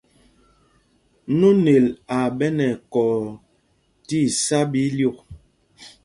[1.39, 1.85] Nonel
[2.17, 3.13] aa ɓɛ nɛ ɛkɔɔ
[4.07, 5.17] tí isá ɓɛ ílyûk.